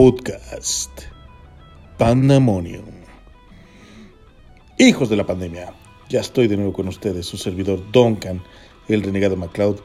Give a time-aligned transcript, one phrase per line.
[0.00, 0.92] Podcast
[1.96, 2.84] Pandemonium.
[4.78, 5.74] Hijos de la pandemia,
[6.08, 8.40] ya estoy de nuevo con ustedes, su servidor Duncan,
[8.86, 9.80] el renegado MacLeod.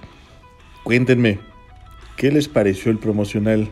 [0.84, 1.40] Cuéntenme,
[2.16, 3.72] ¿qué les pareció el promocional?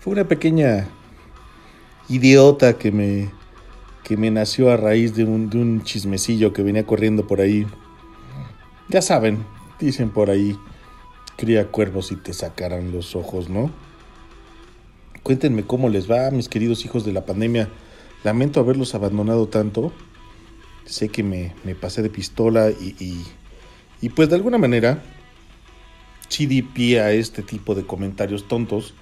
[0.00, 0.88] Fue una pequeña
[2.08, 3.30] idiota que me,
[4.02, 7.64] que me nació a raíz de un, de un chismecillo que venía corriendo por ahí.
[8.88, 9.46] Ya saben,
[9.78, 10.58] dicen por ahí,
[11.36, 13.70] cría cuervos y te sacarán los ojos, ¿no?
[15.22, 17.68] Cuéntenme cómo les va, mis queridos hijos de la pandemia.
[18.24, 19.92] Lamento haberlos abandonado tanto.
[20.84, 23.24] Sé que me, me pasé de pistola y, y,
[24.00, 25.00] y, pues de alguna manera
[26.28, 28.94] sí di pie a este tipo de comentarios tontos,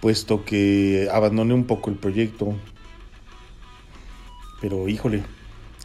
[0.00, 2.54] puesto que abandoné un poco el proyecto.
[4.60, 5.24] Pero híjole,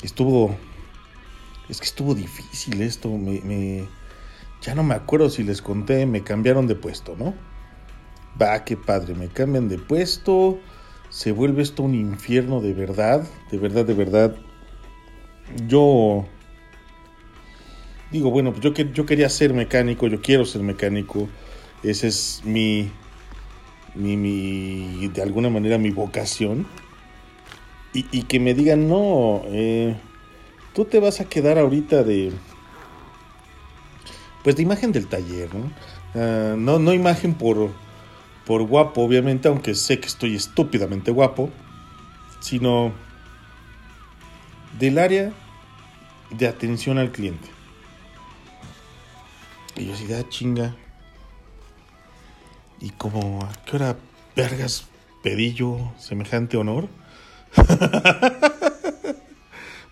[0.04, 0.56] estuvo...
[1.68, 3.10] Es que estuvo difícil esto.
[3.10, 3.86] Me, me,
[4.62, 7.34] ya no me acuerdo si les conté, me cambiaron de puesto, ¿no?
[8.40, 10.60] Va, qué padre, me cambian de puesto,
[11.10, 14.36] se vuelve esto un infierno de verdad, de verdad, de verdad.
[15.68, 16.26] Yo
[18.12, 21.28] digo, bueno, pues yo, yo quería ser mecánico, yo quiero ser mecánico,
[21.84, 22.92] ese es mi,
[23.96, 26.68] mi, mi de alguna manera mi vocación.
[27.94, 29.98] Y, que me digan, no, eh,
[30.74, 32.32] tú te vas a quedar ahorita de,
[34.46, 35.72] pues de imagen del taller, ¿no?
[36.14, 37.70] Uh, no, no imagen por
[38.46, 41.50] por guapo, obviamente, aunque sé que estoy estúpidamente guapo,
[42.40, 42.92] sino
[44.80, 45.32] del área
[46.32, 47.48] de atención al cliente.
[49.76, 50.76] Y yo así, da chinga.
[52.80, 53.96] Y como, ¿a qué hora
[54.36, 54.88] vergas
[55.24, 56.90] pedí yo semejante honor?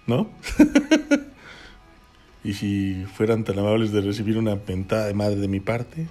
[0.08, 0.30] ¿No?
[2.44, 6.08] y si fueran tan amables de recibir una pentada de madre de mi parte.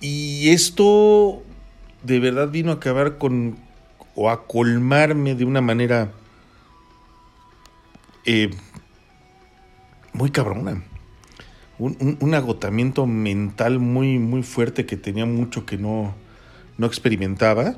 [0.00, 1.42] Y esto
[2.02, 3.58] de verdad vino a acabar con
[4.14, 6.12] o a colmarme de una manera
[8.24, 8.50] eh,
[10.12, 10.82] muy cabrona.
[11.78, 16.14] Un, un, agotamiento mental muy, muy fuerte que tenía mucho que no,
[16.78, 17.76] no experimentaba.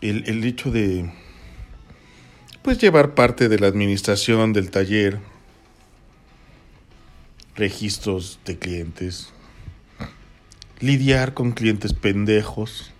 [0.00, 1.10] El, el hecho de
[2.62, 5.18] pues llevar parte de la administración del taller,
[7.56, 9.32] registros de clientes,
[10.80, 12.90] lidiar con clientes pendejos,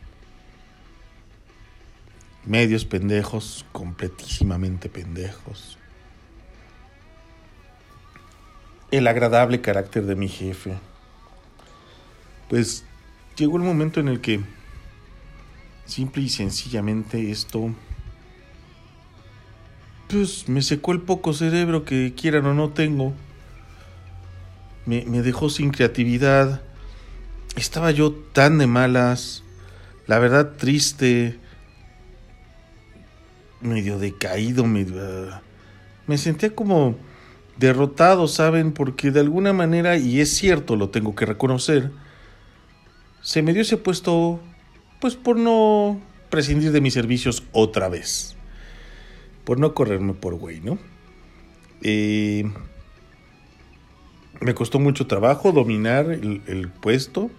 [2.44, 5.78] medios pendejos, completísimamente pendejos,
[8.91, 10.78] el agradable carácter de mi jefe.
[12.48, 12.84] Pues
[13.36, 14.41] llegó el momento en el que
[15.84, 17.75] simple y sencillamente esto
[20.09, 23.12] pues me secó el poco cerebro que quieran o no tengo.
[24.84, 26.62] Me, me dejó sin creatividad
[27.56, 29.43] estaba yo tan de malas,
[30.06, 31.39] la verdad triste,
[33.61, 35.41] medio decaído, medio...
[36.06, 36.97] Me sentía como
[37.56, 38.72] derrotado, ¿saben?
[38.72, 41.91] Porque de alguna manera, y es cierto, lo tengo que reconocer,
[43.22, 44.39] se me dio ese puesto,
[45.00, 46.00] pues por no
[46.31, 48.37] prescindir de mis servicios otra vez.
[49.45, 50.78] Por no correrme por güey, ¿no?
[51.83, 52.45] Eh,
[54.41, 57.31] me costó mucho trabajo dominar el puesto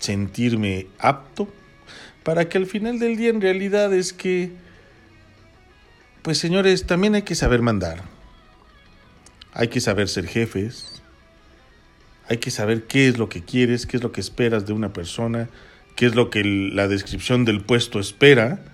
[0.00, 1.48] sentirme apto
[2.24, 4.52] para que al final del día en realidad es que,
[6.22, 8.02] pues señores, también hay que saber mandar,
[9.52, 11.02] hay que saber ser jefes,
[12.28, 14.92] hay que saber qué es lo que quieres, qué es lo que esperas de una
[14.92, 15.48] persona,
[15.96, 18.64] qué es lo que la descripción del puesto espera.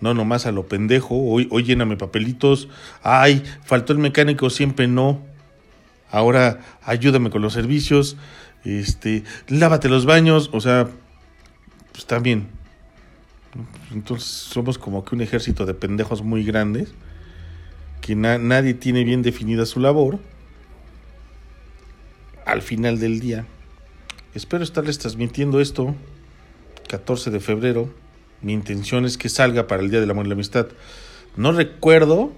[0.00, 2.68] No nomás a lo pendejo, hoy, hoy lléname papelitos,
[3.02, 5.22] ay, faltó el mecánico, siempre no,
[6.10, 8.16] ahora ayúdame con los servicios,
[8.64, 10.88] este, lávate los baños, o sea,
[11.92, 12.48] pues también.
[13.92, 16.92] Entonces somos como que un ejército de pendejos muy grandes,
[18.00, 20.18] que na nadie tiene bien definida su labor.
[22.44, 23.46] Al final del día,
[24.34, 25.94] espero estarles transmitiendo esto,
[26.88, 27.94] 14 de febrero.
[28.42, 30.66] Mi intención es que salga para el Día del Amor y la Amistad.
[31.36, 32.32] No recuerdo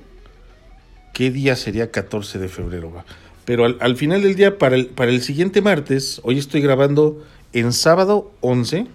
[1.12, 3.05] qué día sería 14 de febrero.
[3.46, 7.25] Pero al, al, final del día, para el, para el siguiente martes, hoy estoy grabando
[7.52, 8.88] en sábado 11.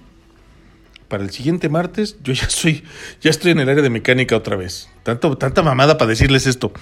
[1.08, 2.84] Para el siguiente martes, yo ya soy,
[3.22, 4.90] ya estoy en el área de mecánica otra vez.
[5.04, 6.74] Tanto, tanta mamada para decirles esto.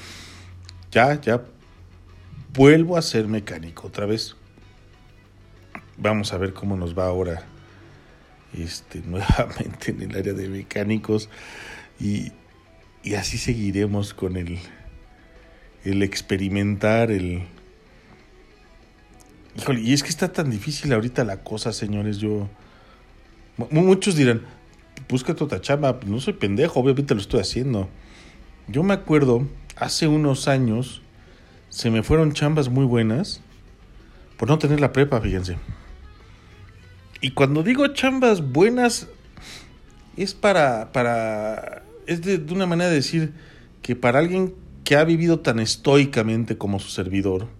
[0.92, 1.44] Ya, ya
[2.54, 4.36] vuelvo a ser mecánico otra vez.
[5.96, 7.46] Vamos a ver cómo nos va ahora.
[8.58, 11.30] Este, nuevamente en el área de mecánicos.
[12.00, 12.32] Y,
[13.04, 14.58] y así seguiremos con el,
[15.84, 17.44] el experimentar, el,
[19.60, 22.18] Híjole, y es que está tan difícil ahorita la cosa, señores.
[22.20, 22.48] Yo.
[23.72, 24.44] Muchos dirán,
[25.10, 26.00] busca otra chamba.
[26.06, 27.90] No soy pendejo, obviamente lo estoy haciendo.
[28.70, 29.46] Yo me acuerdo,
[29.76, 31.02] hace unos años,
[31.68, 33.42] se me fueron chambas muy buenas
[34.38, 35.58] por no tener la prepa, fíjense.
[37.20, 39.08] Y cuando digo chambas buenas,
[40.16, 43.34] es para, para, es de, de una manera de decir
[43.82, 44.54] que para alguien
[44.86, 47.59] que ha vivido tan estoicamente como su servidor,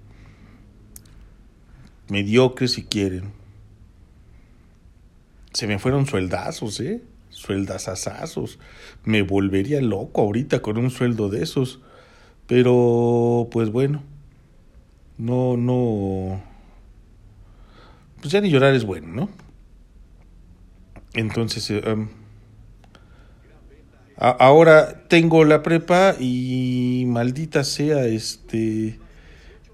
[2.10, 3.32] mediocre si quieren,
[5.54, 7.02] se me fueron sueldazos, ¿eh?
[7.30, 8.60] Sueldazazazos.
[9.04, 11.80] Me volvería loco ahorita con un sueldo de esos.
[12.48, 14.04] Pero, pues bueno,
[15.18, 16.42] no, no.
[18.22, 19.30] Pues ya ni llorar es bueno, ¿no?
[21.14, 22.10] Entonces, um,
[24.18, 29.00] ahora tengo la prepa y maldita sea, este.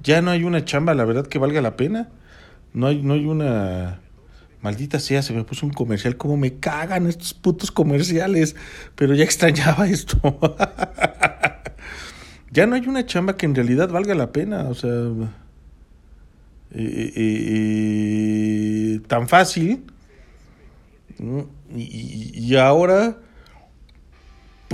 [0.01, 2.09] Ya no hay una chamba, la verdad, que valga la pena.
[2.75, 3.99] No hay, no hay una
[4.65, 6.17] Maldita sea, se me puso un comercial.
[6.17, 8.55] Como me cagan estos putos comerciales.
[8.95, 10.17] Pero ya extrañaba esto.
[12.49, 14.63] ya no hay una chamba que en realidad valga la pena.
[14.63, 14.89] O sea.
[16.71, 19.83] Eh, eh, eh, tan fácil.
[21.75, 23.19] Y, y, ahora.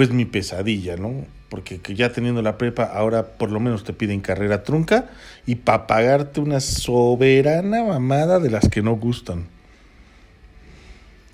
[0.02, 1.28] Pues mi pesadilla, ¿no?
[1.48, 5.12] Porque ya teniendo la prepa, ahora por lo menos te piden carrera trunca
[5.46, 9.46] y para pagarte una soberana mamada de las que no gustan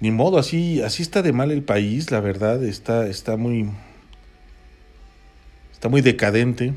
[0.02, 3.70] ni modo, así, así está de mal el país, la verdad, está, está muy.
[5.72, 6.74] Está muy decadente.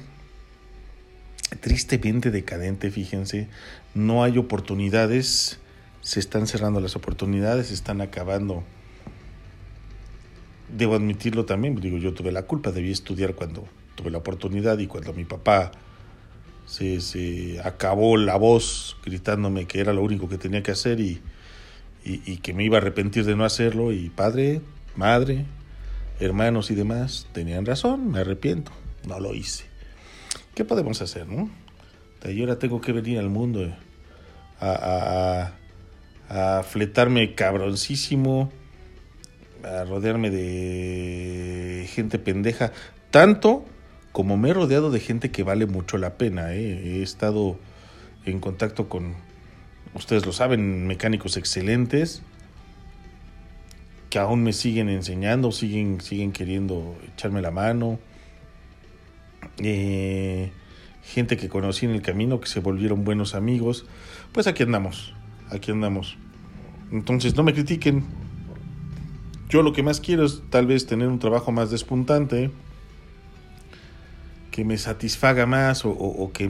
[1.58, 3.48] Tristemente decadente, fíjense.
[3.94, 5.58] No hay oportunidades.
[6.02, 8.62] Se están cerrando las oportunidades, se están acabando.
[10.76, 14.86] Debo admitirlo también, digo, yo tuve la culpa, debí estudiar cuando tuve la oportunidad y
[14.86, 15.72] cuando mi papá
[16.66, 21.20] se, se acabó la voz gritándome que era lo único que tenía que hacer y,
[22.04, 24.62] y, que me iba a arrepentir de no hacerlo y padre,
[24.96, 25.44] madre,
[26.18, 28.72] hermanos y demás tenían razón, me arrepiento,
[29.06, 29.64] no lo hice.
[30.54, 31.50] ¿Qué podemos hacer, no?
[32.24, 33.72] Y ahora tengo que venir al mundo
[34.60, 35.52] a,
[36.28, 38.52] a, a fletarme cabroncísimo,
[39.64, 42.72] a rodearme de gente pendeja,
[43.10, 43.64] tanto
[44.12, 46.54] como me he rodeado de gente que vale mucho la pena.
[46.54, 46.98] ¿eh?
[46.98, 47.58] He estado
[48.24, 49.14] en contacto con
[49.94, 52.22] ustedes lo saben, mecánicos excelentes
[54.10, 58.00] que aún me siguen enseñando, siguen, siguen queriendo echarme la mano.
[59.58, 60.50] Eh,
[61.04, 63.86] gente que conocí en el camino, que se volvieron buenos amigos.
[64.32, 65.14] Pues aquí andamos,
[65.48, 66.18] aquí andamos.
[66.90, 68.04] Entonces no me critiquen.
[69.50, 72.52] Yo lo que más quiero es tal vez tener un trabajo más despuntante,
[74.52, 76.48] que me satisfaga más o, que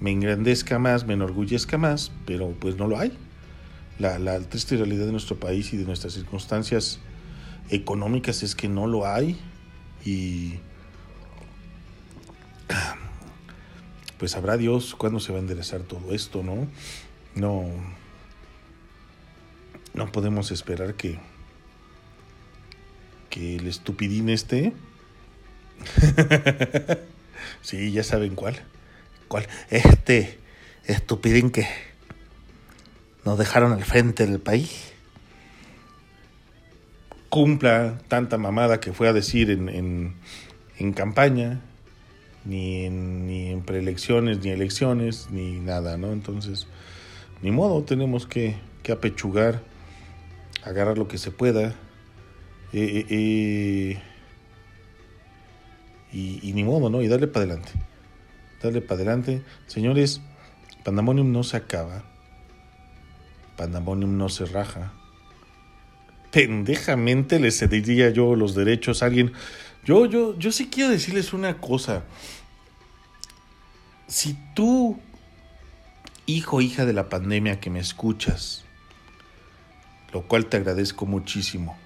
[0.00, 3.12] me engrandezca más, me enorgullezca más, pero pues no lo hay.
[3.98, 6.98] La, la triste realidad de nuestro país y de nuestras circunstancias
[7.68, 9.38] económicas es que no lo hay
[10.02, 10.54] y
[14.18, 16.66] pues sabrá Dios cuándo se va a enderezar todo esto, ¿no?
[17.34, 17.66] No
[19.92, 21.18] no podemos esperar que
[23.30, 24.74] que el estupidín este.
[27.62, 28.56] Sí, ya saben cuál.
[29.70, 30.38] Este
[30.84, 31.66] estupidín que
[33.24, 34.92] nos dejaron al frente del país.
[37.28, 40.14] Cumpla tanta mamada que fue a decir en,
[40.78, 41.60] en, campaña,
[42.44, 46.12] ni en, ni en preelecciones, ni elecciones, ni nada, ¿no?
[46.12, 46.66] Entonces,
[47.40, 49.62] ni modo, tenemos que, que apechugar,
[50.64, 51.76] agarrar lo que se pueda,
[52.72, 54.02] eh, eh, eh,
[56.12, 57.02] y, ni modo, ¿no?
[57.02, 57.72] Y darle para adelante
[58.62, 59.42] dale para adelante.
[59.66, 60.20] Señores,
[60.84, 62.04] Pandemonium no se acaba.
[63.56, 64.92] Pandemonium no se raja.
[66.30, 69.32] Pendejamente le cedería yo los derechos a alguien.
[69.84, 72.04] Yo, yo, yo sí quiero decirles una cosa.
[74.06, 74.98] Si tú,
[76.26, 78.64] hijo, hija de la pandemia que me escuchas,
[80.12, 81.76] lo cual te agradezco muchísimo,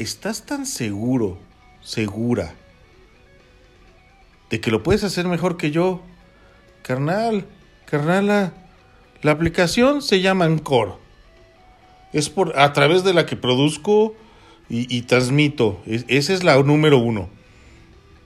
[0.00, 1.38] estás tan seguro,
[1.82, 2.54] segura,
[4.50, 6.02] de que lo puedes hacer mejor que yo.
[6.82, 7.46] Carnal,
[7.86, 8.52] carnala,
[9.22, 10.98] la aplicación se llama Anchor.
[12.12, 14.16] Es por, a través de la que produzco
[14.68, 15.82] y, transmito.
[15.86, 17.28] esa es la número uno.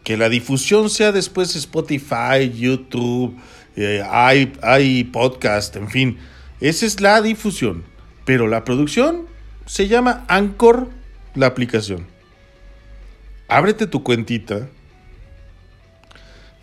[0.03, 3.35] Que la difusión sea después Spotify, YouTube,
[3.77, 6.19] eh, hay, hay podcast, en fin.
[6.61, 7.85] Esa es la difusión.
[8.25, 9.27] Pero la producción
[9.67, 10.91] se llama Anchor,
[11.35, 12.07] la aplicación.
[13.49, 14.69] Ábrete tu cuentita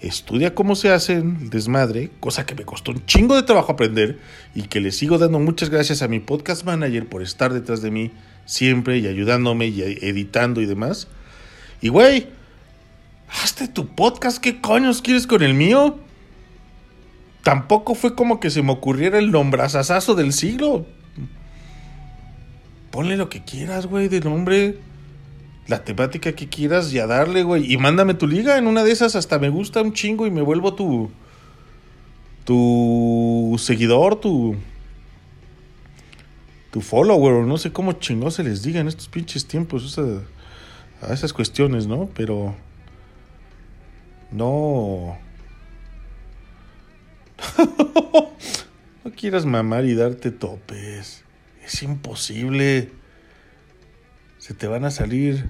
[0.02, 4.20] estudia cómo se hace el desmadre, cosa que me costó un chingo de trabajo aprender
[4.56, 7.92] y que le sigo dando muchas gracias a mi podcast manager por estar detrás de
[7.92, 8.12] mí
[8.46, 11.08] siempre y ayudándome y editando y demás.
[11.82, 12.28] Y güey,
[13.30, 16.00] hazte tu podcast, ¿qué coños quieres con el mío?
[17.44, 20.86] Tampoco fue como que se me ocurriera el nombrazazazo del siglo.
[22.92, 24.78] Ponle lo que quieras, güey, de nombre
[25.72, 27.72] la temática que quieras y a darle, güey.
[27.72, 28.58] Y mándame tu liga.
[28.58, 31.10] En una de esas hasta me gusta un chingo y me vuelvo tu.
[32.46, 34.56] Tu seguidor, tu.
[36.72, 39.98] Tu follower, no sé cómo chingón se les diga en estos pinches tiempos.
[41.02, 42.10] a esas cuestiones, ¿no?
[42.16, 42.56] Pero.
[44.32, 45.18] No.
[49.04, 51.24] no quieras mamar y darte topes.
[51.72, 52.90] Es imposible.
[54.40, 55.50] Se te van a salir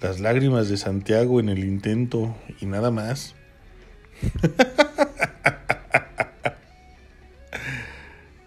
[0.00, 3.36] las lágrimas de Santiago en el intento y nada más.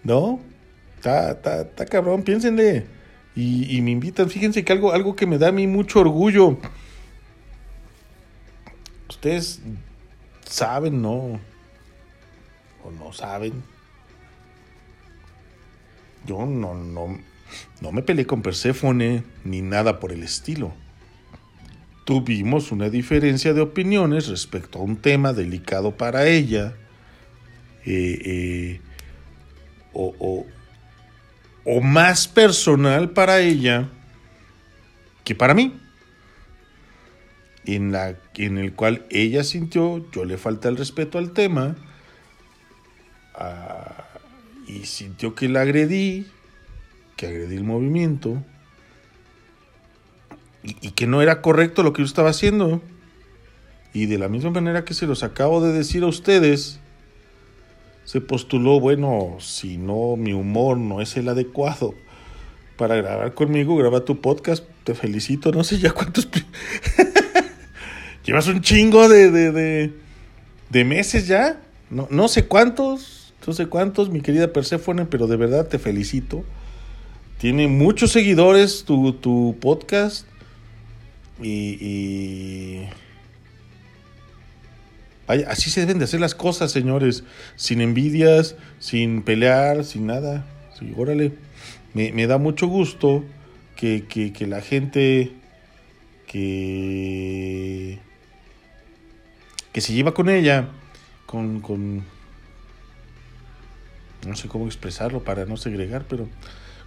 [0.03, 0.41] ¿No?
[0.97, 2.85] Está, está, está cabrón, piénsenle.
[3.33, 6.57] Y, y, me invitan, fíjense que algo, algo que me da a mí mucho orgullo.
[9.07, 9.61] Ustedes
[10.45, 11.39] saben, ¿no?
[12.83, 13.76] O no saben.
[16.27, 17.17] Yo no, no,
[17.81, 20.73] no me peleé con Perséfone ni nada por el estilo.
[22.05, 26.75] Tuvimos una diferencia de opiniones respecto a un tema delicado para ella
[27.85, 28.81] eh, eh,
[29.93, 30.45] o,
[31.63, 33.89] o, más personal para ella
[35.23, 35.73] que para mí,
[37.65, 41.75] en, la, en el cual ella sintió, yo le falta el respeto al tema,
[44.67, 46.27] y sintió que la agredí,
[47.15, 48.43] que agredí el movimiento,
[50.63, 52.81] y, que no era correcto lo que yo estaba haciendo.
[53.93, 56.79] Y de la misma manera que se los acabo de decir a ustedes,
[58.03, 61.93] se postuló, bueno, si no, mi humor no es el adecuado
[62.77, 66.27] para grabar conmigo, graba tu podcast, te felicito, no sé ya cuántos...
[68.23, 69.93] Llevas un chingo de, de,
[70.69, 73.16] de, meses ya, no, no sé cuántos,
[73.47, 76.43] no sé cuántos, mi querida Persephone, pero de verdad te felicito.
[77.37, 80.27] Tiene muchos seguidores tu, tu podcast.
[81.41, 82.81] Y,
[85.47, 87.23] así se deben de hacer las cosas, señores.
[87.55, 90.45] Sin envidias, sin pelear, sin nada.
[90.77, 91.31] Sí, órale.
[91.93, 93.23] Me, da mucho gusto
[93.77, 95.31] que, que, la gente
[96.27, 97.97] que,
[99.71, 100.67] que se lleva con ella,
[101.25, 101.61] con...
[104.27, 106.27] No sé cómo expresarlo para no segregar, pero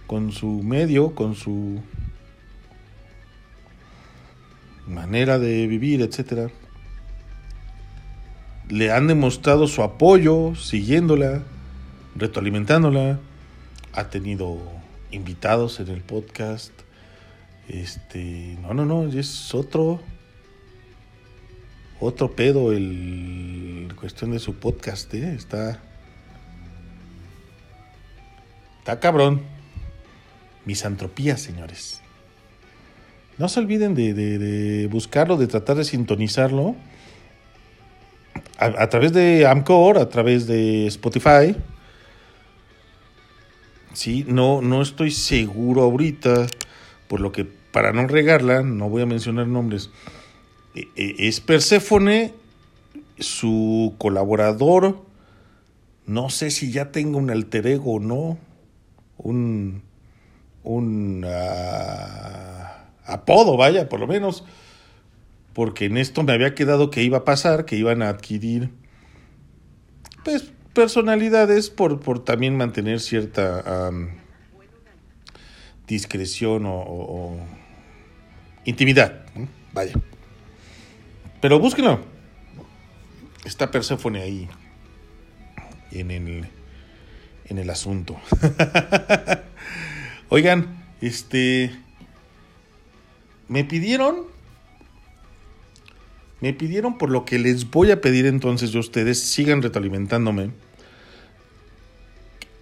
[0.07, 1.81] con su medio, con su
[4.87, 6.49] manera de vivir, etcétera,
[8.69, 11.43] le han demostrado su apoyo, siguiéndola,
[12.15, 13.19] retroalimentándola.
[13.93, 14.59] Ha tenido
[15.11, 16.71] invitados en el podcast.
[17.67, 19.99] Este, no, no, no, es otro
[22.01, 25.35] otro pedo el cuestión de su podcast, ¿eh?
[25.35, 25.79] está
[28.81, 29.41] está cabrón.
[30.65, 32.01] Misantropía, señores.
[33.37, 36.75] No se olviden de, buscarlo, de tratar de sintonizarlo
[38.57, 41.55] a, través de Amcor, a través de Spotify.
[43.93, 46.47] Sí, no, no estoy seguro ahorita,
[47.07, 49.89] por lo que para no regarla, no voy a mencionar nombres.
[50.75, 52.33] E, e, es Perséfone,
[53.19, 55.03] su colaborador.
[56.05, 58.37] No sé si ya tengo un alter ego o no.
[59.23, 59.83] Un.
[60.63, 61.25] Un.
[61.25, 64.43] Ah, apodo, vaya, por lo menos,
[65.53, 68.69] porque en esto me había quedado que iba a pasar, que iban a adquirir,
[70.23, 73.91] pues, personalidades por, por también mantener cierta
[75.87, 77.37] discreción o,
[78.65, 79.25] intimidad,
[79.73, 79.93] vaya.
[81.41, 81.99] Pero búsquenlo.
[83.43, 84.47] Está Perséfone ahí,
[85.91, 86.47] en el,
[87.51, 88.17] en el asunto.
[90.29, 91.71] Oigan, este...
[93.49, 94.27] Me pidieron,
[96.39, 100.51] me pidieron por lo que les voy a pedir entonces de ustedes, sigan retroalimentándome,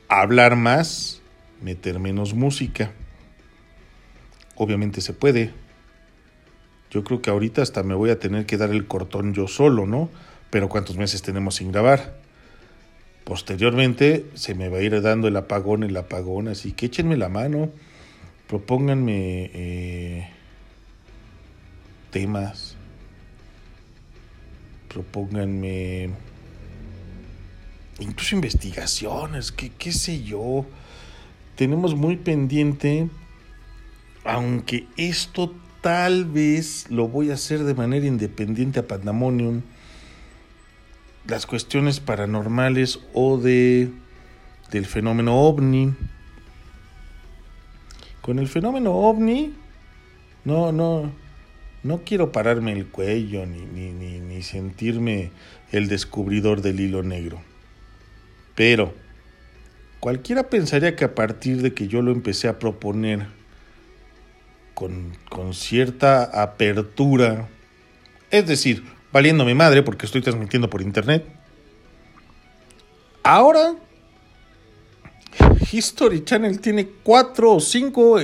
[0.08, 1.22] hablar más,
[1.62, 2.92] meter menos música.
[4.56, 5.54] Obviamente se puede.
[6.90, 9.86] Yo creo que ahorita hasta me voy a tener que dar el cortón yo solo,
[9.86, 10.10] ¿no?
[10.50, 12.19] Pero ¿cuántos meses tenemos sin grabar?
[13.30, 17.30] Posteriormente se me va a ir dando el apagón, el apagón, así que échenme la
[17.30, 17.70] mano,
[18.48, 20.30] propónganme eh,
[22.10, 22.76] temas.
[24.88, 26.10] propónganme
[28.00, 30.66] incluso investigaciones, que qué sé yo.
[31.56, 33.10] Tenemos muy pendiente,
[34.24, 39.62] aunque esto tal vez lo voy a hacer de manera independiente a Pandemonium,
[41.30, 43.92] las cuestiones paranormales o de
[44.72, 45.94] del fenómeno ovni.
[48.22, 49.54] Con el fenómeno ovni,
[50.46, 51.12] no, no,
[51.84, 55.32] no quiero pararme el cuello ni, ni, ni, sentirme
[55.72, 57.42] el descubridor del hilo negro.
[58.56, 58.94] Pero
[60.00, 63.28] cualquiera pensaría que a partir de que yo lo empecé a proponer
[64.74, 67.48] con, con cierta apertura,
[68.32, 71.26] es decir, valiendo mi madre porque estoy transmitiendo por internet,
[73.24, 73.76] ahora
[75.72, 78.20] History Channel tiene cuatro o cinco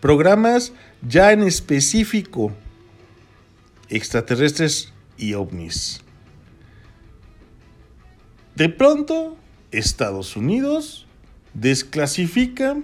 [0.00, 2.52] programas ya en específico
[3.88, 6.00] extraterrestres y ovnis.
[8.54, 9.36] De pronto,
[9.72, 11.06] Estados Unidos
[11.54, 12.76] desclasifica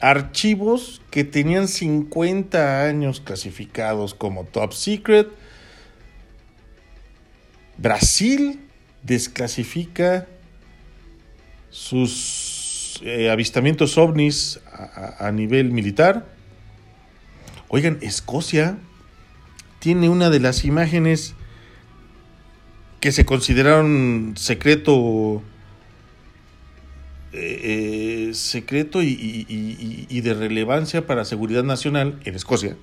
[0.00, 5.28] archivos que tenían 50 años clasificados como top secret.
[7.78, 8.60] Brasil
[9.02, 10.26] desclasifica
[11.70, 14.60] sus eh, avistamientos ovnis
[15.18, 16.26] a, nivel militar.
[17.68, 18.78] Oigan, Escocia
[19.78, 21.34] tiene una de las imágenes
[23.00, 25.42] que se consideraron secreto
[27.32, 32.76] eh, eh, secreto y de relevancia para seguridad nacional en Escocia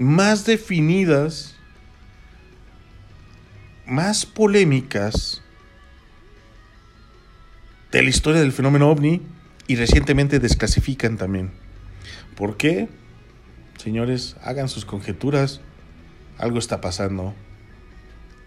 [0.00, 1.54] más definidas
[3.90, 5.42] más polémicas
[7.92, 9.20] de la historia del fenómeno ovni
[9.66, 11.50] y recientemente desclasifican también
[12.40, 12.88] ¿por qué?
[13.76, 15.60] Señores, hagan sus conjeturas.
[16.38, 17.34] Algo está pasando.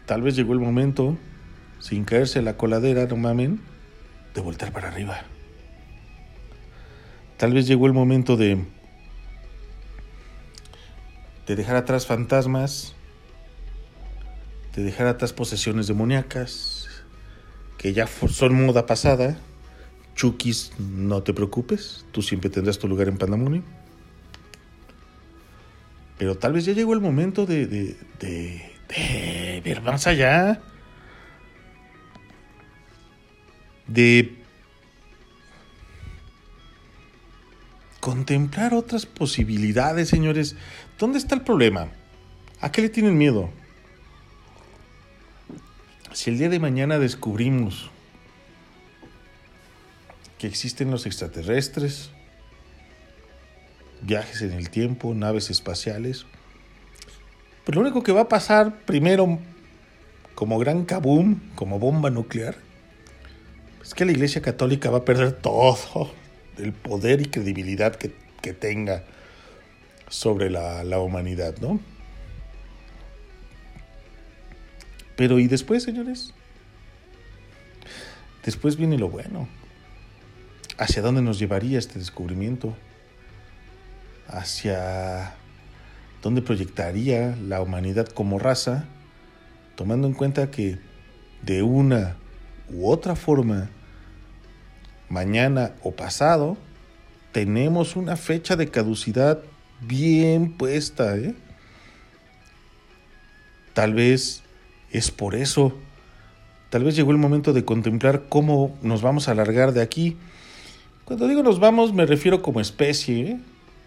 [0.07, 1.15] Tal vez llegó el momento,
[1.77, 3.61] sin caerse la coladera, no mamen,
[4.33, 5.21] de voltar para arriba.
[7.37, 8.65] Tal vez llegó el momento de
[11.45, 12.95] de dejar atrás fantasmas,
[14.75, 16.87] de dejar atrás posesiones demoníacas,
[17.77, 19.37] que ya son moda pasada.
[20.15, 23.63] Chukis, no te preocupes, tú siempre tendrás tu lugar en Pandamonio.
[26.17, 30.61] Pero tal vez ya llegó el momento de, de, de, de ver más allá.
[33.87, 34.37] De
[37.99, 40.55] contemplar otras posibilidades, señores.
[40.99, 41.89] ¿Dónde está el problema?
[42.61, 43.49] ¿A qué le tienen miedo?
[46.13, 47.89] Si el día de mañana descubrimos
[50.37, 52.11] que existen los extraterrestres,
[54.01, 56.27] viajes en el tiempo, naves espaciales.
[57.65, 59.39] Pero lo único que va a pasar primero,
[60.35, 62.57] como gran kaboom, como bomba nuclear,
[63.81, 66.11] es que la Iglesia Católica va a perder todo
[66.59, 69.03] el poder y credibilidad que, que tenga
[70.09, 71.79] sobre la, la humanidad, ¿no?
[75.15, 76.33] Pero ¿y después, señores?
[78.43, 79.47] Después viene lo bueno.
[80.77, 82.75] ¿Hacia dónde nos llevaría este descubrimiento?
[84.27, 85.35] hacia
[86.21, 88.85] dónde proyectaría la humanidad como raza,
[89.75, 90.79] tomando en cuenta que
[91.41, 92.15] de una
[92.71, 93.69] u otra forma,
[95.09, 96.57] mañana o pasado,
[97.31, 99.39] tenemos una fecha de caducidad
[99.81, 101.35] bien puesta, ¿eh?
[103.73, 104.43] Tal vez
[104.93, 105.73] es por eso,
[106.69, 110.17] tal vez llegó el momento de contemplar cómo nos vamos a alargar de aquí.
[111.05, 113.39] Cuando digo nos vamos me refiero como especie, ¿eh?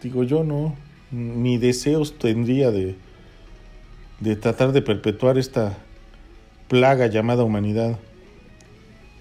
[0.03, 0.77] Digo yo no,
[1.11, 2.97] ni deseos tendría de,
[4.21, 5.79] de tratar de perpetuar esta
[6.69, 7.99] plaga llamada humanidad.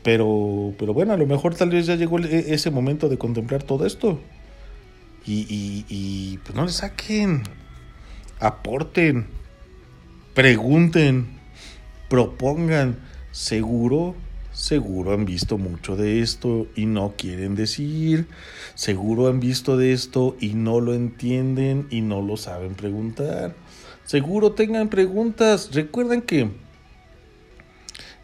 [0.04, 3.64] Pero, pero bueno, a lo mejor tal vez ya llegó e- ese momento de contemplar
[3.64, 4.20] todo esto.
[5.26, 7.42] Y, y, y pues no le saquen,
[8.40, 9.26] aporten,
[10.36, 11.35] pregunten,
[12.10, 12.98] propongan.
[13.32, 14.16] Seguro,
[14.52, 18.28] seguro han visto mucho de esto y no quieren decir.
[18.76, 23.56] Seguro han visto de esto y no lo entienden y no lo saben preguntar.
[24.06, 25.72] Seguro tengan preguntas.
[25.74, 26.52] Recuerden que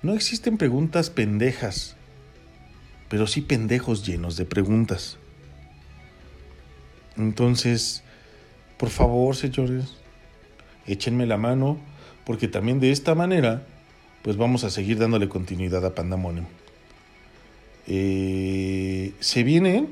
[0.03, 1.95] no existen preguntas pendejas,
[3.09, 5.17] pero sí pendejos llenos de preguntas.
[7.17, 8.03] Entonces,
[8.77, 9.97] por favor, señores,
[10.87, 11.79] échenme la mano,
[12.25, 13.67] porque también de esta manera,
[14.23, 16.45] pues vamos a seguir dándole continuidad a Pandemonium.
[17.87, 19.87] Eh, se viene.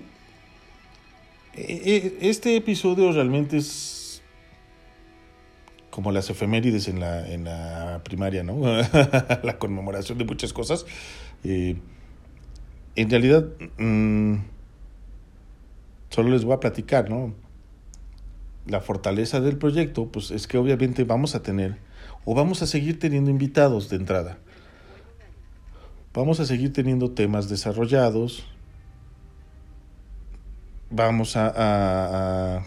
[1.55, 4.21] eh, eh, Este episodio realmente es
[5.89, 8.59] como las efemérides en la, en la primaria, ¿no?
[9.43, 10.85] la conmemoración de muchas cosas.
[11.43, 11.75] Eh,
[12.95, 13.45] en realidad,
[13.77, 14.35] mm,
[16.09, 17.33] solo les voy a platicar, ¿no?
[18.67, 21.77] La fortaleza del proyecto, pues es que obviamente vamos a tener,
[22.25, 24.37] o vamos a seguir teniendo invitados de entrada.
[26.13, 28.45] Vamos a seguir teniendo temas desarrollados.
[30.89, 32.63] Vamos a,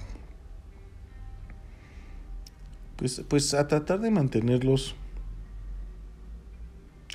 [2.96, 4.94] pues, pues a tratar de mantenerlos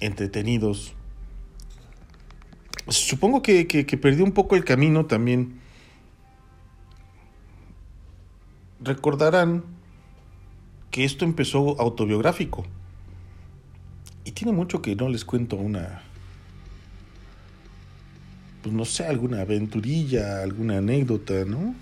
[0.01, 0.93] entretenidos.
[2.89, 5.61] Supongo que, que, que perdió un poco el camino también.
[8.81, 9.76] Recordarán
[10.97, 12.65] que esto empezó autobiográfico.
[14.25, 16.01] Y tiene mucho que no les cuento una,
[18.63, 21.75] pues no sé, alguna aventurilla, alguna anécdota, ¿no?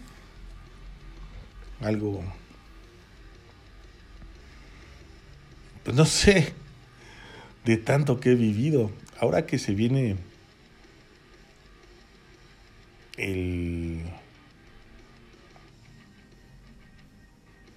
[1.79, 2.25] Algo
[5.85, 6.53] pues no sé,
[7.63, 8.91] de tanto que he vivido.
[9.17, 10.17] Ahora que se viene
[13.15, 14.01] el...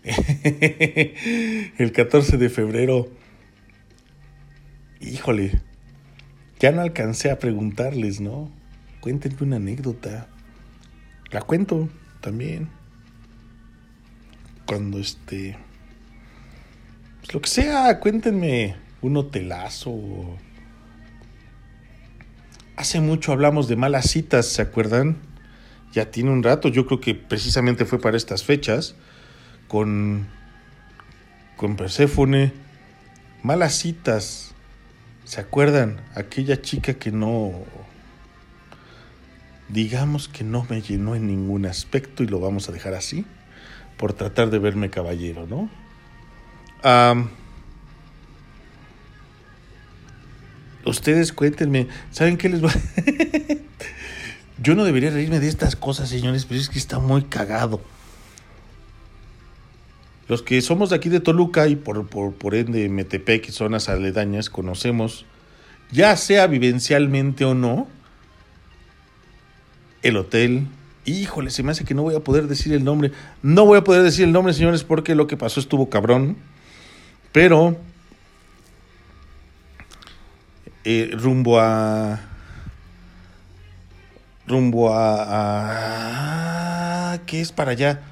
[1.79, 3.09] el 14 de febrero,
[5.01, 5.61] híjole,
[6.59, 8.51] ya no alcancé a preguntarles, ¿no?
[9.01, 10.29] Cuéntenme una anécdota.
[11.31, 11.89] La cuento
[12.21, 12.69] también.
[14.67, 15.57] Cuando este
[17.33, 20.39] lo que sea, cuéntenme un hotelazo.
[22.77, 25.19] Hace mucho hablamos de malas citas, ¿se acuerdan?
[25.93, 28.95] Ya tiene un rato, yo creo que precisamente fue para estas fechas,
[29.69, 30.27] con,
[31.57, 32.53] con Perséfone.
[33.43, 34.55] Malas citas,
[35.25, 36.01] ¿se acuerdan?
[36.15, 37.53] Aquella chica que no,
[39.69, 43.25] digamos que no me llenó en ningún aspecto y lo vamos a dejar así,
[43.97, 45.71] por tratar de verme caballero, ¿no?
[50.85, 52.73] ustedes cuéntenme, ¿saben qué les va?
[54.63, 57.81] Yo no debería reírme de estas cosas, señores, pero es que está muy cagado.
[60.29, 63.89] Los que somos de aquí de Toluca y por, por, por ende Metepec y zonas
[63.89, 65.25] aledañas conocemos,
[65.91, 67.89] ya sea vivencialmente o no,
[70.03, 70.67] el hotel.
[71.07, 73.13] Híjole, se me hace que no voy a poder decir el nombre.
[73.43, 76.37] No voy a poder decir el nombre, señores, porque lo que pasó estuvo cabrón.
[77.33, 77.79] Pero
[80.85, 82.21] eh, rumbo a
[84.47, 85.23] rumbo a,
[87.13, 88.03] a, ¿qué es para allá?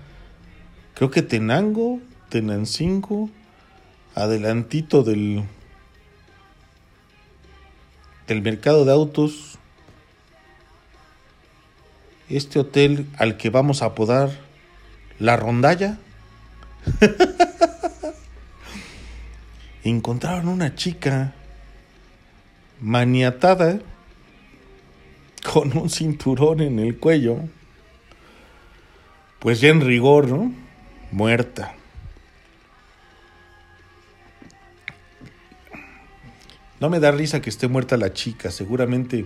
[0.97, 3.29] Creo que Tenango, Tenancingo,
[4.15, 5.45] adelantito del
[8.27, 9.59] del mercado de autos.
[12.31, 14.31] Este hotel al que vamos a apodar
[15.19, 15.99] La Rondalla.
[19.85, 21.35] encontraron una chica
[22.81, 23.81] maniatada
[25.53, 27.39] con un cinturón en el cuello,
[29.41, 30.66] pues ya en rigor, ¿no?
[31.11, 31.75] Muerta.
[36.81, 39.25] No me da risa que esté muerta la chica, seguramente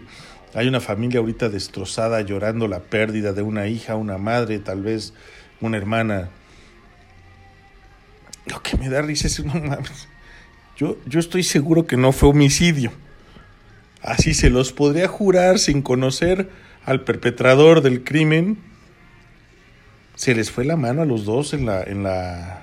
[0.55, 5.15] hay una familia ahorita destrozada llorando la pérdida de una hija, una madre, tal vez
[5.61, 6.31] una hermana.
[8.47, 10.09] Lo que me da risa es no mames.
[10.77, 12.91] Yo, estoy seguro que no fue homicidio.
[14.03, 16.49] Así se los podría jurar sin conocer
[16.85, 18.59] al perpetrador del crimen.
[20.21, 22.63] Se les fue la mano a los dos en la en la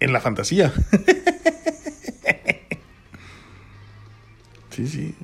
[0.00, 0.72] en la fantasía.
[4.70, 5.14] sí, sí.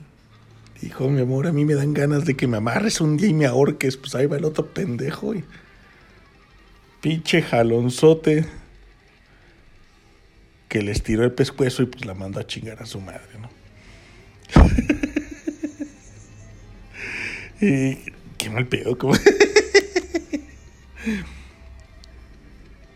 [0.82, 3.32] Dijo, mi amor, a mí me dan ganas de que me amarres un día y
[3.32, 3.96] me ahorques.
[3.96, 5.34] Pues ahí va el otro pendejo.
[5.34, 5.44] Y...
[7.00, 8.44] Pinche jalonzote
[10.68, 13.48] que les tiró el pescuezo y pues la mandó a chingar a su madre, ¿no?
[17.66, 18.12] y
[18.50, 19.14] mal pedo, como...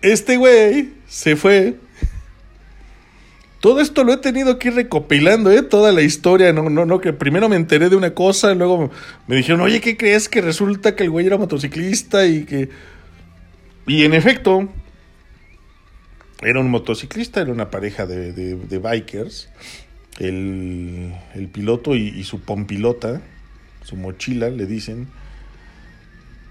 [0.03, 1.77] este güey se fue.
[3.61, 5.63] Todo esto lo he tenido que ir recopilando, ¿eh?
[5.63, 8.91] Toda la historia, no, no, no, que primero me enteré de una cosa, luego
[9.27, 10.29] me dijeron, oye, ¿qué crees?
[10.29, 12.69] Que resulta que el güey era motociclista y que...
[13.89, 14.69] Y en efecto,
[16.41, 19.49] era un motociclista, era una pareja de, bikers.
[20.19, 21.13] El,
[21.53, 23.21] piloto y, su pompilota,
[23.83, 25.09] su mochila, le dicen.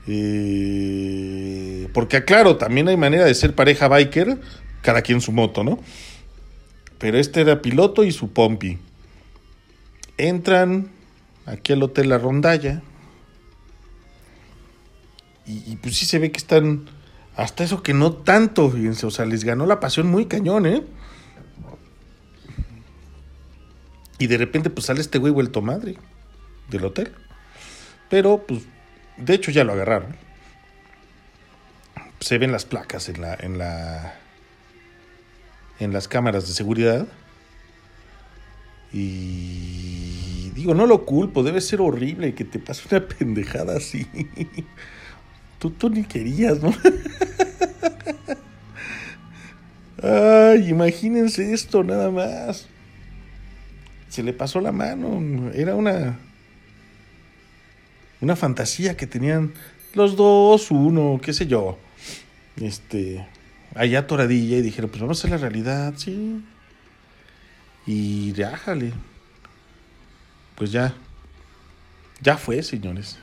[0.07, 4.39] Eh, porque, claro, también hay manera de ser pareja biker,
[4.81, 5.79] cada quien su moto, ¿no?
[6.97, 8.79] Pero este era piloto y su pompi.
[10.17, 10.89] Entran
[11.45, 12.81] aquí al Hotel La Rondalla.
[15.45, 16.89] Y, y pues sí se ve que están
[17.35, 20.83] Hasta eso que no tanto, fíjense, o sea, les ganó la pasión muy cañón, ¿eh?
[24.19, 25.97] Y de repente, pues sale este güey vuelto madre
[26.69, 27.11] del hotel.
[28.09, 28.63] Pero, pues,
[29.17, 30.15] de hecho ya lo agarraron.
[32.19, 34.15] Se ven las placas en la, en la,
[35.79, 37.07] en las cámaras de seguridad.
[38.93, 44.07] Y digo, no lo culpo, debe ser horrible que te pase una pendejada así.
[45.59, 46.73] Tú, tú ni querías, ¿no?
[50.01, 52.67] Ay, imagínense esto nada más.
[54.09, 55.51] Se le pasó la mano.
[55.53, 56.19] Era una.
[58.21, 59.53] Una fantasía que tenían
[59.93, 61.77] los dos, uno, qué sé yo.
[62.61, 63.25] Este.
[63.75, 66.43] Allá toradilla y dijeron, pues vamos a hacer la realidad, sí.
[67.85, 68.93] Y déjale.
[70.55, 70.95] Pues ya.
[72.21, 73.19] Ya fue, señores.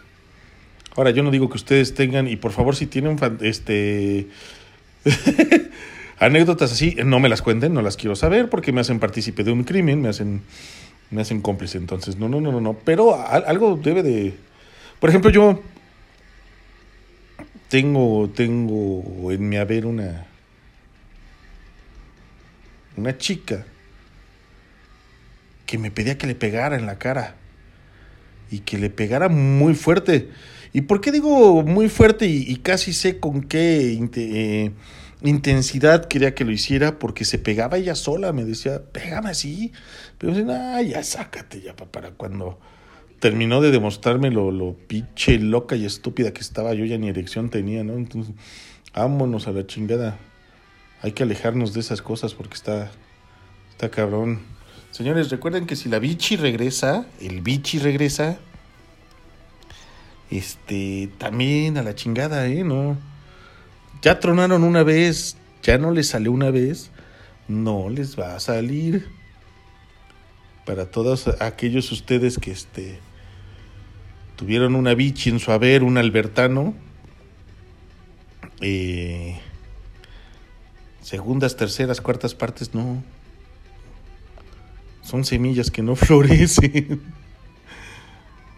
[0.96, 4.28] Ahora, yo no digo que ustedes tengan, y por favor, si tienen este
[6.18, 9.50] anécdotas así, no me las cuenten, no las quiero saber, porque me hacen partícipe de
[9.50, 10.42] un crimen, me hacen,
[11.10, 11.78] me hacen cómplice.
[11.78, 12.74] Entonces, no, no, no, no, no.
[12.84, 14.34] Pero algo debe de.
[15.00, 15.62] Por ejemplo, yo
[17.68, 20.26] tengo, tengo en mi haber una.
[22.96, 23.66] Una chica
[25.66, 27.34] que me pedía que le pegara en la cara
[28.50, 30.30] y que le pegara muy fuerte.
[30.72, 34.72] ¿Y por qué digo muy fuerte y, casi sé con qué eh,
[35.22, 36.98] intensidad quería que lo hiciera?
[36.98, 39.72] Porque se pegaba ella sola, me decía, pégame así.
[40.18, 42.60] Pero me decía, ah, ya sácate ya para cuando
[43.20, 47.50] terminó de demostrarme lo, lo pinche loca y estúpida que estaba yo, ya ni erección
[47.50, 47.94] tenía, ¿no?
[47.94, 48.34] Entonces,
[48.94, 50.18] vámonos a la chingada.
[51.02, 52.90] Hay que alejarnos de esas cosas porque está,
[53.70, 54.40] está cabrón.
[54.90, 58.38] Señores, recuerden que si la bichi regresa, el bichi regresa,
[60.30, 62.64] este, también a la chingada, ¿eh?
[62.64, 62.96] No.
[64.02, 66.90] Ya tronaron una vez, ya no les salió una vez,
[67.48, 69.06] no les va a salir.
[70.64, 72.98] Para todos aquellos ustedes que este
[74.36, 76.74] tuvieron una bichi en su haber, un albertano,
[78.60, 79.38] eh,
[81.02, 83.02] segundas, terceras, cuartas partes, no.
[85.02, 87.02] Son semillas que no florecen.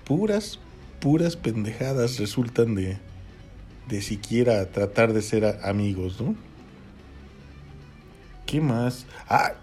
[0.05, 0.61] Puras,
[1.01, 2.99] puras pendejadas resultan de,
[3.89, 6.37] de siquiera tratar de ser amigos, ¿no?
[8.47, 9.07] ¿Qué más?
[9.29, 9.55] Ah,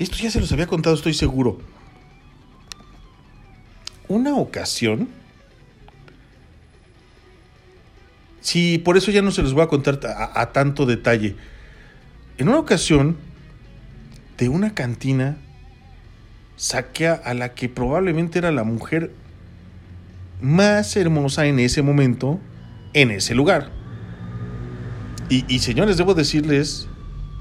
[0.00, 1.60] esto ya se los había contado, estoy seguro.
[4.08, 5.08] Una ocasión.
[8.40, 11.34] Sí, por eso ya no se los voy a contar a, tanto detalle.
[12.36, 13.16] En una ocasión,
[14.36, 15.38] de una cantina
[16.56, 19.12] saqué a la que probablemente era la mujer
[20.40, 22.40] más hermosa en ese momento,
[22.92, 23.70] en ese lugar.
[25.30, 26.86] Y, señores, debo decirles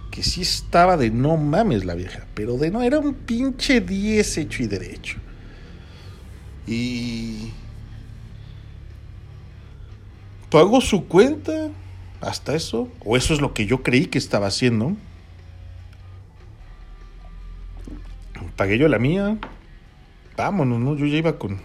[0.10, 4.38] que sí estaba de no mames la vieja, pero de no, era un pinche 10
[4.38, 5.18] hecho y derecho.
[6.66, 7.52] Y
[10.50, 11.70] pagó su cuenta,
[12.22, 14.96] hasta eso, o eso es lo que yo creí que estaba haciendo.
[18.56, 19.38] pagué yo la mía.
[20.38, 20.96] Vámonos, ¿no?
[20.96, 21.60] Yo ya iba con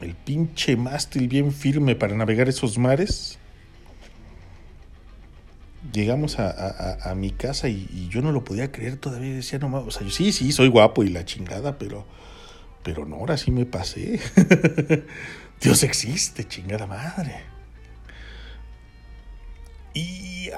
[0.00, 3.38] el pinche mástil bien firme para navegar esos mares.
[5.92, 9.34] Llegamos a, mi casa y, yo no lo podía creer todavía.
[9.34, 12.06] Decía, no, o sea, yo sí, sí, soy guapo y la chingada, pero,
[12.82, 14.20] pero no, ahora sí me pasé.
[15.60, 17.42] Dios existe, chingada madre.
[19.94, 20.50] Y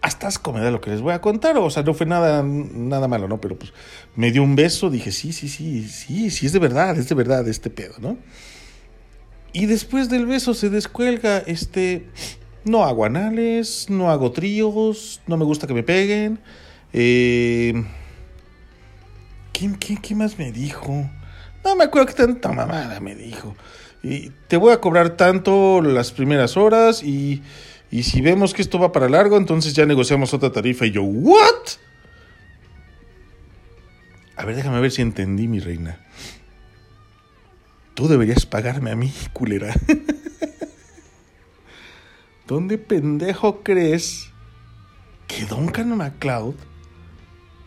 [0.00, 1.56] hasta asco me lo que les voy a contar.
[1.56, 3.40] O sea, no fue nada, nada malo, ¿no?
[3.40, 3.72] Pero pues
[4.14, 7.14] me dio un beso, dije, sí, sí, sí, sí, sí, es de verdad, es de
[7.14, 8.18] verdad este pedo, ¿no?
[9.52, 12.08] Y después del beso se descuelga, este,
[12.64, 16.40] no hago anales, no hago tríos, no me gusta que me peguen.
[16.92, 17.84] Eh,
[19.54, 21.08] ¿qué, qué, más me dijo?
[21.64, 23.56] No me acuerdo que tanta mamada me dijo.
[24.02, 27.42] Y te voy a cobrar tanto las primeras horas y
[27.94, 30.84] y si vemos que esto va para largo, entonces ya negociamos otra tarifa.
[30.84, 31.78] Y yo, ¿what?
[34.34, 36.00] A ver, déjame ver si entendí, mi reina.
[37.94, 39.72] Tú deberías pagarme a mí, culera.
[42.48, 44.28] ¿Dónde pendejo crees
[45.28, 46.56] que Duncan MacLeod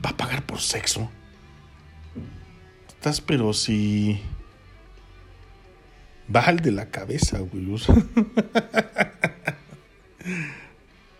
[0.05, 1.09] va a pagar por sexo?
[2.97, 4.19] Estás, pero si.
[6.35, 7.65] Va al de la cabeza, güey.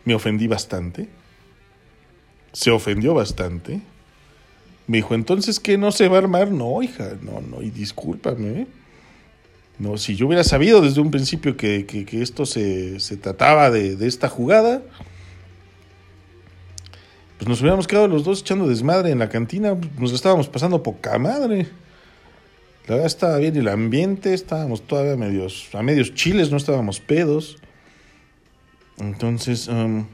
[0.05, 1.07] Me ofendí bastante.
[2.51, 3.79] Se ofendió bastante.
[4.87, 6.49] Me dijo, entonces, ¿qué no se va a armar?
[6.49, 8.67] No, hija, no, no, y discúlpame.
[9.77, 14.29] No, si yo hubiera sabido desde un principio que, esto se, trataba de, de, esta
[14.29, 14.81] jugada,
[17.37, 21.17] pues nos hubiéramos quedado los dos echando desmadre en la cantina, nos estábamos pasando poca
[21.19, 21.67] madre.
[22.87, 27.57] La verdad estaba bien el ambiente, estábamos todavía medios, a medios chiles, no estábamos pedos.
[28.97, 30.07] Entonces, um,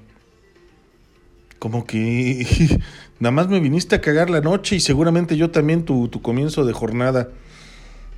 [1.60, 2.46] como que
[3.20, 6.66] nada más me viniste a cagar la noche y seguramente yo también tu, tu comienzo
[6.66, 7.30] de jornada.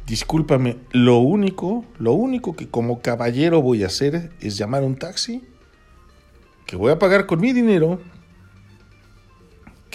[0.08, 4.96] Discúlpame, lo único, lo único que como caballero voy a hacer es llamar a un
[4.96, 5.44] taxi
[6.66, 8.00] que voy a pagar con mi dinero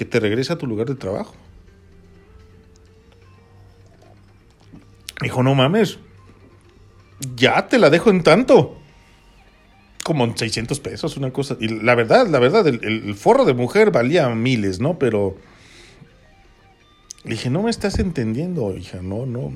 [0.01, 1.35] que te regrese a tu lugar de trabajo.
[5.21, 5.99] Dijo, no mames,
[7.37, 8.79] ya te la dejo en tanto.
[10.03, 11.59] Como en 600 pesos, una cosa.
[11.61, 14.99] Y la verdad, la verdad, el, forro de mujer valía miles, ¿no?
[14.99, 15.37] Pero
[17.25, 19.51] le dije, no me estás entendiendo, hija, no, no.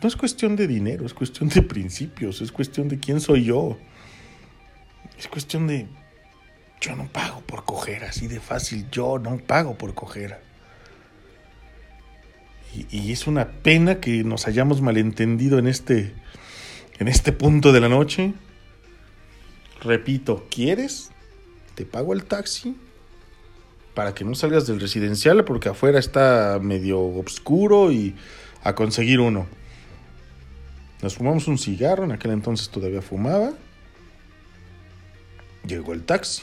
[0.00, 3.76] No es cuestión de dinero, es cuestión de principios, es cuestión de quién soy yo.
[5.18, 5.88] Es cuestión de
[6.86, 8.86] yo no pago por coger, así de fácil.
[8.92, 10.38] Yo no pago por coger.
[12.90, 16.14] Y, es una pena que nos hayamos malentendido en este,
[16.98, 18.34] en este punto de la noche.
[19.80, 21.10] Repito, ¿quieres?
[21.74, 22.76] Te pago el taxi
[23.94, 28.14] para que no salgas del residencial porque afuera está medio oscuro y
[28.62, 29.46] a conseguir uno.
[31.02, 33.54] Nos fumamos un cigarro, en aquel entonces todavía fumaba.
[35.66, 36.42] Llegó el taxi.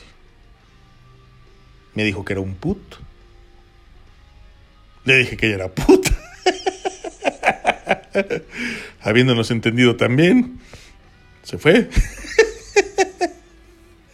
[1.96, 2.80] Me dijo que era un put.
[5.06, 6.12] Le dije que ella era puta.
[9.02, 10.60] Habiéndonos entendido también,
[11.44, 11.90] se fue.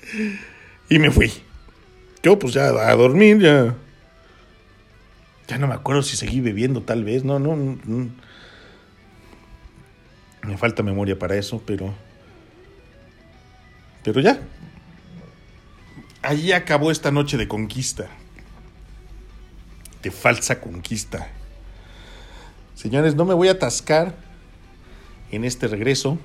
[0.89, 1.31] y me fui.
[2.23, 3.75] Yo pues ya a dormir, ya.
[5.47, 8.09] Ya no me acuerdo si seguí bebiendo tal vez, no, no, no.
[10.43, 11.93] Me falta memoria para eso, pero...
[14.03, 14.39] Pero ya,
[16.21, 18.10] Allí acabó esta noche de conquista.
[20.03, 21.29] De falsa conquista.
[22.75, 24.15] Señores, no me voy a atascar
[25.32, 26.17] en este regreso.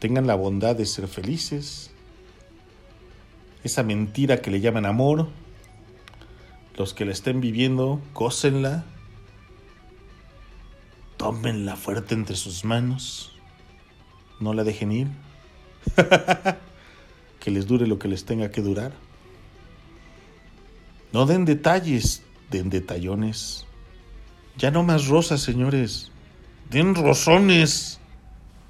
[0.00, 1.90] Tengan la bondad de ser felices.
[3.62, 5.28] Esa mentira que le llaman amor.
[6.76, 8.84] Los que la estén viviendo, gócenla.
[11.18, 13.38] Tómenla fuerte entre sus manos.
[14.40, 15.08] No la dejen ir.
[17.40, 18.92] que les dure lo que les tenga que durar.
[21.12, 23.66] No den detalles, den detallones.
[24.56, 26.12] Ya no más rosas, señores.
[26.70, 27.98] Den rosones.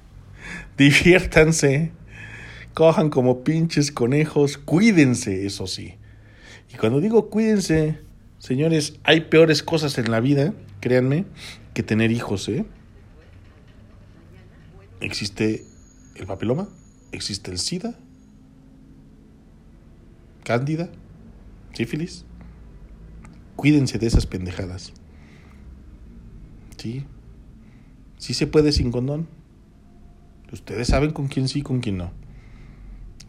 [0.77, 1.91] Diviértanse.
[2.73, 4.57] Cojan como pinches conejos.
[4.57, 5.95] Cuídense, eso sí.
[6.73, 7.99] Y cuando digo cuídense,
[8.39, 11.25] señores, hay peores cosas en la vida, créanme,
[11.73, 12.65] que tener hijos, ¿eh?
[15.01, 15.65] Existe
[16.15, 16.69] el papiloma,
[17.11, 17.95] existe el SIDA,
[20.51, 20.89] cándida,
[21.71, 22.25] sífilis.
[23.55, 24.91] Cuídense de esas pendejadas.
[26.75, 27.05] Sí.
[28.17, 29.29] Sí se puede sin condón.
[30.51, 32.11] Ustedes saben con quién sí y con quién no.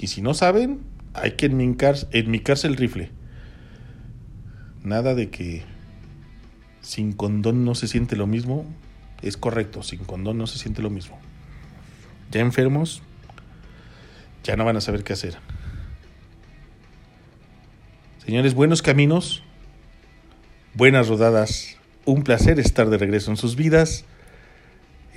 [0.01, 0.81] Y si no saben,
[1.15, 3.13] hay que enmicarse el rifle.
[4.83, 5.63] Nada de que
[6.81, 8.67] sin condón no se siente lo mismo.
[9.23, 11.21] Es correcto, sin condón no se siente lo mismo.
[12.33, 13.01] Ya enfermos,
[14.43, 15.52] ya no van a saber qué hacer.
[18.25, 19.43] Señores, buenos caminos,
[20.75, 21.77] buenas rodadas.
[22.05, 24.05] Un placer estar de regreso en sus vidas,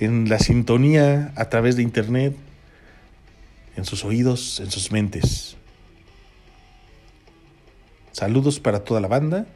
[0.00, 2.34] en la sintonía a través de internet,
[3.76, 5.56] en sus oídos, en sus mentes.
[8.10, 9.46] Saludos para toda la banda.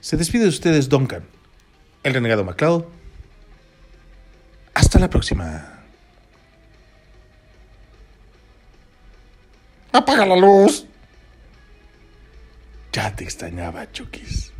[0.00, 1.24] Se despide de ustedes Duncan,
[2.04, 2.84] el renegado MacLeod.
[4.72, 5.81] Hasta la próxima.
[9.92, 10.86] Apaga la luz.
[12.92, 14.51] Ya te extrañaba, Chukis.